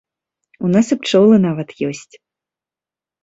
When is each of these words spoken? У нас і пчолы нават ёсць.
У 0.67 0.69
нас 0.75 0.87
і 0.95 0.95
пчолы 1.01 1.35
нават 1.45 1.69
ёсць. 1.89 2.13